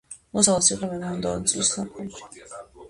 [0.37, 2.29] მოსავალს იღებენ მომდევნო წლის ზაფხულში.